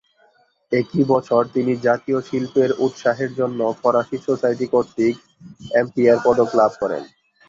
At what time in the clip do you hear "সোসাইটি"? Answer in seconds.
4.27-4.65